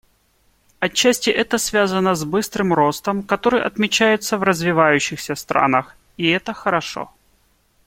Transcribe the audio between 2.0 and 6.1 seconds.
с быстрым ростом, который отмечается в развивающихся странах,